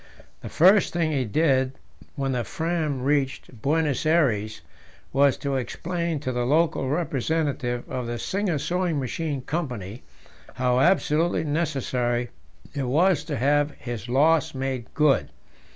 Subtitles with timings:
[0.39, 1.73] The first thing he did
[2.15, 4.61] when the Fram reached Buenos Aires
[5.13, 10.01] was to explain to the local representative of the Singer Sewing Machine Company
[10.55, 12.29] how absolutely necessary
[12.73, 15.29] it was to have his loss made good.